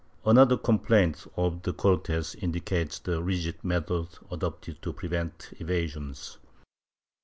Another 0.25 0.57
complaint 0.57 1.27
of 1.37 1.61
the 1.61 1.73
Cortes 1.73 2.33
indicates 2.33 2.97
the 2.97 3.21
rigid 3.21 3.63
methods 3.63 4.17
adopted 4.31 4.81
to 4.81 4.91
prevent 4.91 5.53
evasions. 5.59 6.39